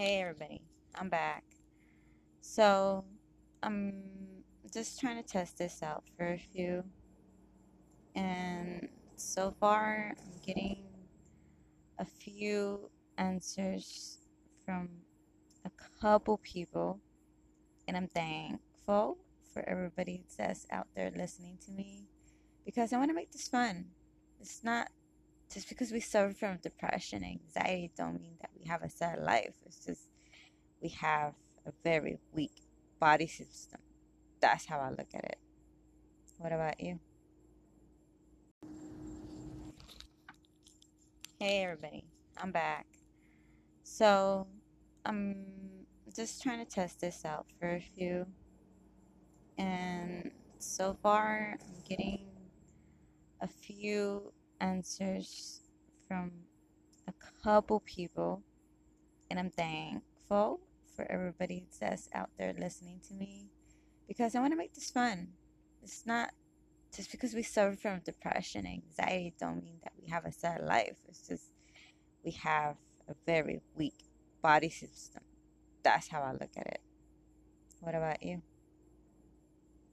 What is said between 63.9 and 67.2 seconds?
because I want to make this fun. It's not just